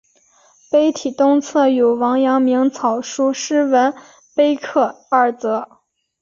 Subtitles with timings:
[0.71, 3.93] 碑体东侧有王阳明草书诗文
[4.33, 5.77] 碑刻二则。